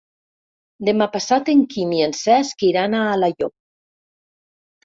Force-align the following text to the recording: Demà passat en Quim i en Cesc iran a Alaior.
Demà 0.87 1.07
passat 1.15 1.51
en 1.53 1.61
Quim 1.73 1.93
i 1.97 2.01
en 2.07 2.15
Cesc 2.21 2.65
iran 2.71 2.97
a 3.01 3.05
Alaior. 3.13 3.53